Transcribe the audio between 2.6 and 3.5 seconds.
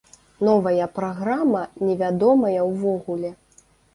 ўвогуле.